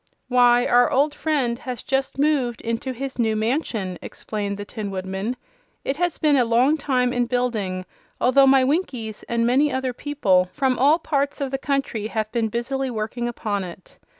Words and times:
"Why, 0.29 0.65
our 0.65 0.89
old 0.91 1.13
friend 1.13 1.59
has 1.59 1.83
just 1.83 2.17
moved 2.17 2.59
into 2.61 2.91
his 2.91 3.19
new 3.19 3.35
mansion," 3.35 3.99
explained 4.01 4.57
the 4.57 4.65
Tin 4.65 4.89
Woodman. 4.89 5.35
"It 5.85 5.97
has 5.97 6.17
been 6.17 6.35
a 6.35 6.43
long 6.43 6.75
time 6.75 7.13
in 7.13 7.27
building, 7.27 7.85
although 8.19 8.47
my 8.47 8.63
Winkies 8.63 9.21
and 9.29 9.45
many 9.45 9.71
other 9.71 9.93
people 9.93 10.49
from 10.53 10.79
all 10.79 10.97
parts 10.97 11.39
of 11.39 11.51
the 11.51 11.59
country 11.59 12.07
have 12.07 12.31
been 12.31 12.47
busily 12.49 12.89
working 12.89 13.27
upon 13.27 13.63
it. 13.63 13.99